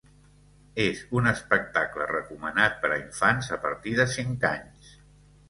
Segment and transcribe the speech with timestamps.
[0.85, 4.91] És un espectacle recomanat per a infants a partir de cinc anys.